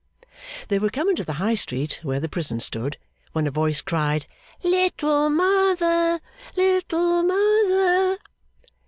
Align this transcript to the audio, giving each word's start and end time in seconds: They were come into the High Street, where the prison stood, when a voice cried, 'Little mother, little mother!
They 0.69 0.79
were 0.79 0.89
come 0.89 1.09
into 1.09 1.23
the 1.23 1.33
High 1.37 1.53
Street, 1.53 1.99
where 2.01 2.19
the 2.19 2.27
prison 2.27 2.59
stood, 2.59 2.97
when 3.33 3.45
a 3.45 3.51
voice 3.51 3.81
cried, 3.81 4.25
'Little 4.63 5.29
mother, 5.29 6.19
little 6.55 7.21
mother! 7.21 8.17